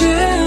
[0.00, 0.43] Let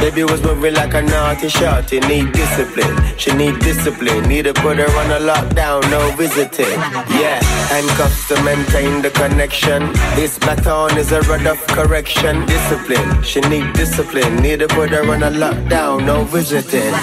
[0.00, 2.00] Baby was moving like a naughty shorty.
[2.00, 2.96] Need discipline.
[3.18, 4.28] She need discipline.
[4.28, 5.82] Need to put her on a lockdown.
[5.90, 6.78] No visiting.
[7.20, 9.92] Yeah, handcuffs to maintain the connection.
[10.14, 12.46] This baton is a rod of correction.
[12.46, 13.22] Discipline.
[13.22, 14.36] She need discipline.
[14.36, 16.06] Need to put her on a lockdown.
[16.06, 16.94] No visiting.
[16.94, 17.02] Give me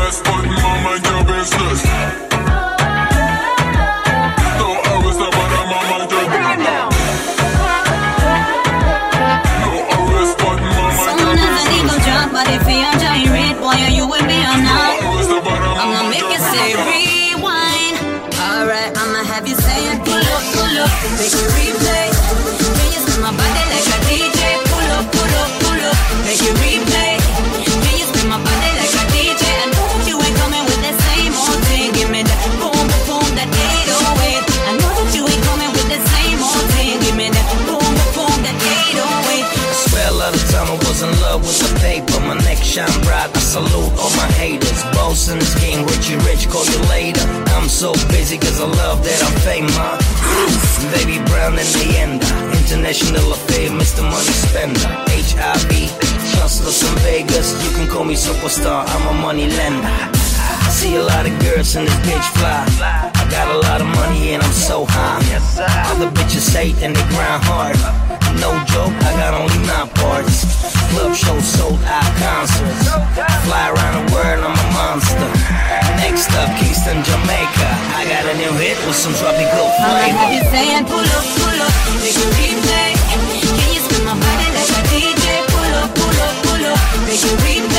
[0.00, 1.99] that boom, boom, that
[45.28, 47.20] you rich, call you later.
[47.52, 49.76] I'm so busy cause I love that I'm famous.
[50.96, 54.02] Baby Brown and Leander, international affair, Mr.
[54.02, 54.88] Money Spender.
[55.12, 55.92] HIV,
[56.40, 59.86] hustler from Vegas, you can call me superstar, I'm a money lender.
[59.86, 63.19] I see a lot of girls in this bitch fly.
[63.50, 65.18] I got a lot of money and I'm so high.
[65.90, 67.74] All the bitches hate and they grind hard.
[68.38, 70.46] No joke, I got only nine parts.
[70.94, 72.86] Club shows, sold out concerts.
[73.42, 75.30] Fly around the world, I'm a monster.
[75.98, 77.68] Next up, Kingston, Jamaica.
[77.98, 80.14] I got a new hit with some tropical flavor.
[80.14, 81.74] I'm you saying, pull up, pull up,
[82.06, 82.94] make a replay.
[83.10, 85.26] Can you spin my body like a DJ?
[85.50, 87.69] Pull up, pull up, pull up, make a replay.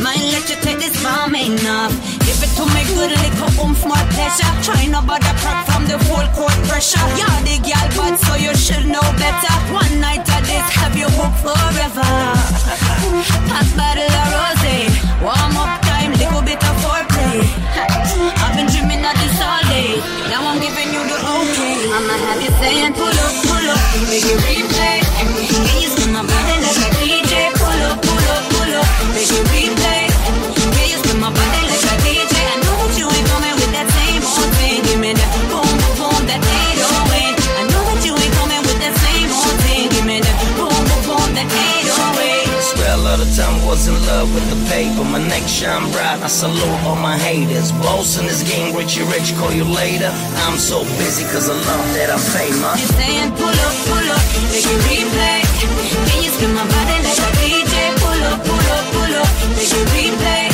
[0.00, 1.92] Might let you take this bomb enough.
[2.24, 4.50] Give it to me good, little oomph, more pleasure.
[4.62, 7.02] Try no bother crack from the full court pressure.
[7.18, 9.54] You're the girl, but so you should know better.
[9.72, 12.08] One night of this, have you hooked forever?
[13.48, 14.88] Pass bottle of rosé,
[15.22, 17.42] warm up time, little bit of foreplay.
[18.42, 20.00] I've been dreaming of this all day.
[20.30, 21.74] Now I'm giving you the okay.
[21.94, 24.73] I'ma have you saying, pull up, pull up, make it replay.
[44.24, 45.04] Love with the paper.
[45.04, 46.20] My neck shine bright.
[46.22, 47.72] I salute all my haters.
[47.84, 50.10] Boss in this game, Richie Rich, call you later.
[50.46, 52.80] I'm so busy cause I love that I'm famous.
[52.80, 55.40] You're saying pull up, pull up, make it replay.
[56.08, 57.74] Can you spin my body like a DJ?
[58.00, 60.53] Pull up, pull up, pull up, make it replay.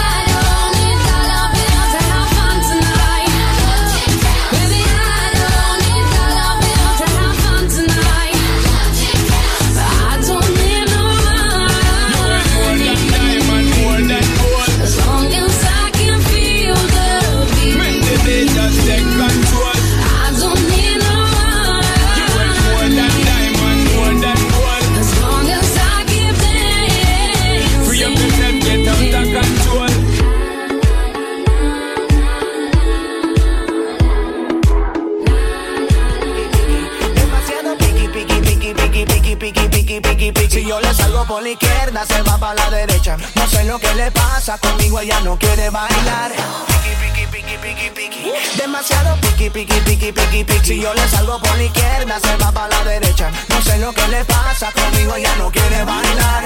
[41.21, 43.15] Salgo por la izquierda, se va para la derecha.
[43.35, 46.31] No sé lo que le pasa, conmigo ella no quiere bailar.
[46.31, 50.65] Piqui, piqui, piqui, piqui, Demasiado piqui, piqui, piqui, piqui, piqui.
[50.65, 53.29] Si yo le salgo por la izquierda, se va para la derecha.
[53.49, 56.43] No sé lo que le pasa, conmigo ella no quiere bailar.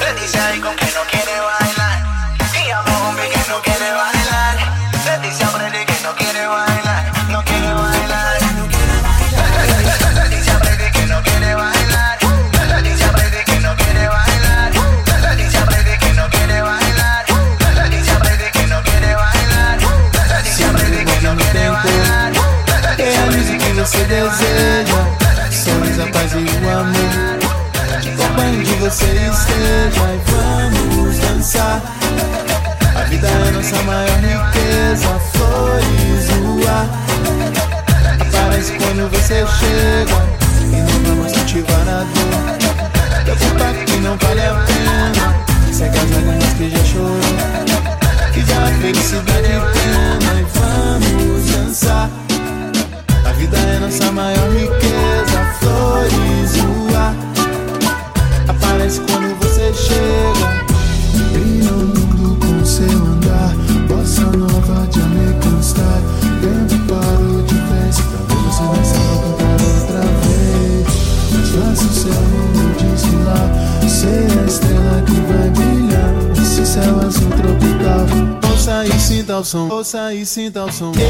[0.00, 2.38] Le dice a Icon que no quiere bailar.
[2.66, 4.56] Y a Bombi que no quiere bailar.
[5.04, 6.73] Le dice a Freddy que no quiere bailar.
[79.94, 81.03] dança e sinta o som.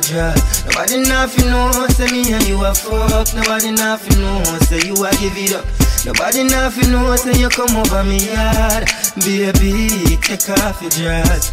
[0.00, 0.64] Your dress.
[0.66, 3.34] Nobody nothing knows, say me and you a fuck.
[3.34, 5.64] Nobody nothing knows, say you a give it up.
[6.04, 8.88] Nobody nothing knows, say you come over me yard.
[9.24, 11.52] Baby, take off your dress.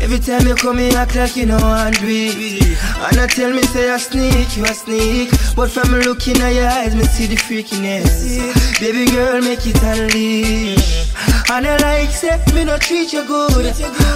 [0.00, 2.76] Every time you come here, act like you know and it.
[3.06, 5.30] And I tell me, say I sneak, you a sneak.
[5.54, 8.80] But from looking at your eyes, me see the freakiness.
[8.80, 11.12] Baby girl, make it unleash.
[11.50, 13.66] And I like, say, me no treat you good.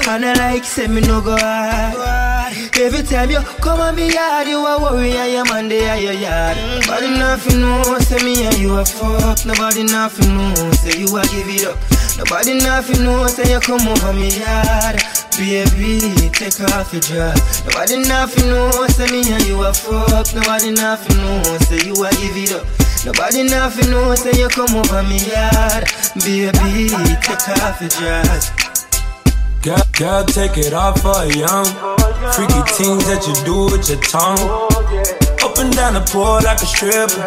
[0.09, 2.36] And I like, say, me no go hard.
[2.47, 6.13] Every time you come on me yard, you a worry, I am on the your
[6.13, 6.57] yard.
[6.87, 9.45] Nobody nothing know, say me and you a fuck.
[9.45, 11.77] Nobody nothing know, say you a give it up.
[12.19, 15.03] Nobody nothing know, say you come over me yard.
[15.35, 17.67] Baby, take off your dress.
[17.67, 20.33] Nobody nothing know, say me and you a fuck.
[20.33, 22.65] Nobody nothing know, say you a give it up.
[23.05, 25.83] Nobody nothing know, say you come over me yard.
[26.23, 26.95] Baby,
[27.27, 28.76] take off your dress.
[29.67, 31.67] Girl, girl, take it off for a young.
[32.39, 34.39] Freaky things that you do with your tongue.
[35.43, 37.19] Up and down the pool like a stripper.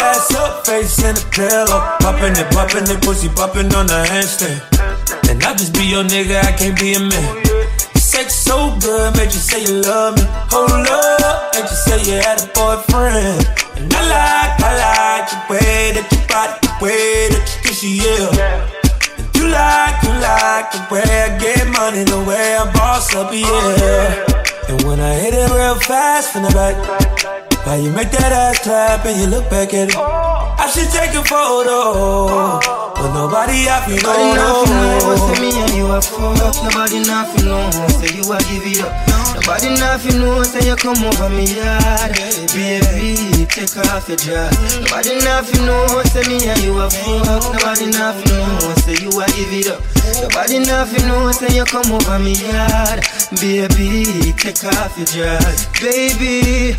[0.00, 1.76] Ass up, face in the pillow.
[2.00, 4.64] Popping it, popping it, pussy popping on the handstand.
[5.28, 7.44] And I just be your nigga, I can't be a man.
[8.00, 10.24] Sex so good, made you say you love me.
[10.56, 13.44] Hold up, made you say you had a boyfriend.
[13.76, 17.84] And I like, I like the way that you body, the way that you kiss
[17.84, 18.08] you,
[18.40, 18.81] yeah.
[19.42, 24.68] You like, you like the way I get money, the way I boss up, yeah.
[24.68, 26.76] And when I hit it real fast from the back,
[27.64, 29.96] why you make that ass clap and you look back at it?
[29.96, 32.58] I should take a photo,
[32.94, 35.34] but nobody I feel Nobody nothing know, no.
[35.34, 36.54] say me and you a fuck.
[36.62, 38.92] Nobody nothing know, say you a give it up.
[39.34, 42.14] Nobody nothing know, say you come over me yard.
[42.54, 44.54] Baby, take off your dress.
[44.82, 47.42] Nobody nothing know, say me and you a fuck.
[47.54, 49.80] Nobody nothing know, say you a give it up.
[50.22, 53.02] Nobody nothing know, say you come over me yard.
[53.38, 55.66] Baby, take off your dress.
[55.80, 56.76] Baby,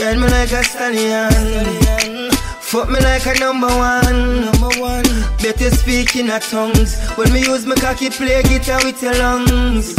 [0.00, 2.30] ride me like a stallion.
[2.60, 4.44] Fuck me like a number one.
[4.44, 5.04] Number one.
[5.42, 6.98] Better speak in a tongues.
[7.16, 9.94] When me use my cocky play guitar with your lungs.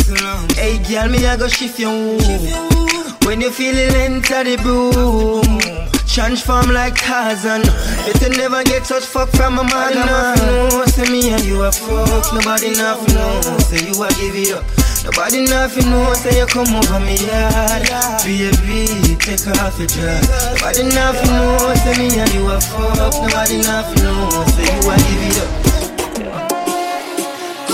[0.55, 2.19] Hey girl, me I go shift your womb.
[3.23, 5.89] When you feel it enter the boom.
[6.07, 7.61] Transform like Tarzan.
[7.61, 9.93] Better never get touch fuck from a man.
[9.95, 12.33] Nobody know, say me and you a fuck.
[12.33, 14.88] Nobody enough know, say you a give it up.
[15.09, 17.81] Nobody nothing know, say you come over me yard.
[18.21, 20.29] Baby, take off your dress.
[20.53, 23.17] Nobody nothing know, say me and you a fuck.
[23.17, 25.49] Nobody nothing know, say you a give it up.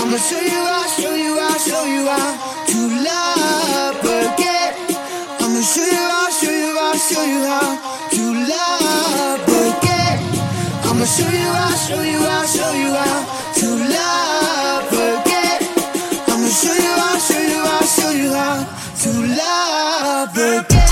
[0.00, 2.40] I'ma show you how, show you how, show you how
[2.72, 4.72] to love again.
[5.36, 7.76] I'ma show you how, show you how, show you how
[8.16, 10.24] to love again.
[10.88, 14.25] I'ma show you how, show you how, show you how to love
[18.24, 18.64] how,
[18.96, 20.85] show you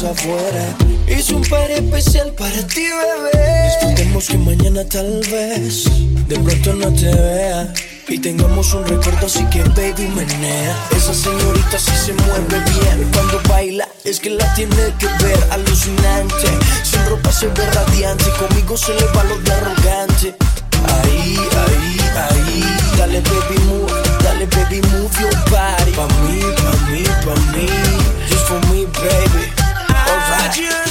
[0.00, 3.68] Hice un party especial para ti, bebé.
[3.68, 5.84] Disfrutemos que mañana tal vez
[6.26, 7.70] de pronto no te vea.
[8.08, 10.88] Y tengamos un recuerdo así que baby menea.
[10.96, 13.10] Esa señorita sí se mueve bien.
[13.12, 16.48] Cuando baila es que la tiene que ver Alucinante.
[16.82, 20.34] Sin ropa se ve radiante Conmigo se le va lo de arrogante.
[21.02, 22.64] Ahí, ahí, ahí.
[22.96, 23.92] Dale baby move,
[24.22, 25.92] dale baby move your body.
[25.92, 27.66] Pa' mí, pa' mí, pa' mí.
[28.30, 29.29] Just for me baby
[30.62, 30.89] I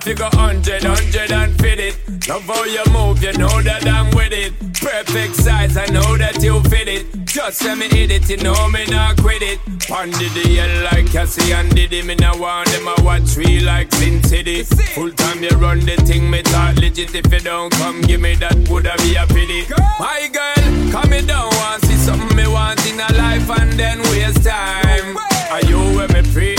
[0.00, 2.28] Want figure hundred, hundred and fit it.
[2.28, 4.54] Love how you move, you know that I'm with it.
[4.80, 7.04] Perfect size, I know that you fit it.
[7.26, 9.58] Just let me hit it, you know me not quit it.
[9.84, 12.00] Pondy the hell like Cassie and Diddy.
[12.02, 14.62] Me now want them I watch we like Sin City.
[14.62, 17.14] Full time you run the thing, me talk legit.
[17.14, 19.66] If you don't come, give me that, woulda be a pity.
[19.98, 24.00] My girl, come me down, want see something me want in a life and then
[24.08, 25.18] waste time.
[25.50, 26.49] Are you with me free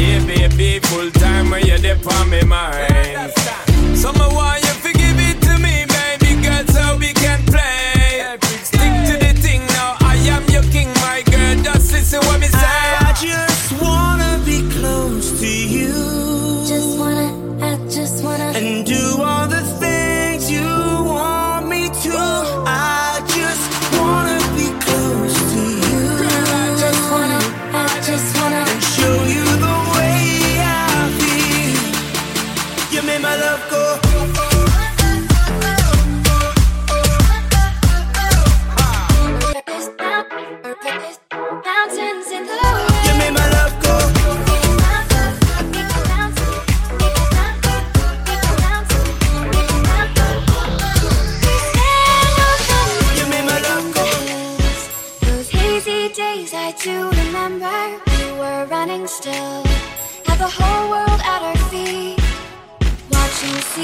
[0.00, 0.78] day, baby?
[0.88, 3.32] Full time when you're for me mind.
[3.94, 8.36] Summer want you forgive it to me, baby girl, so we can play.
[8.62, 9.96] Stick to the thing now.
[10.00, 11.56] I am your king, my girl.
[11.62, 12.58] Just listen what me say.
[12.60, 13.49] I just wanna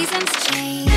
[0.07, 0.95] seasons change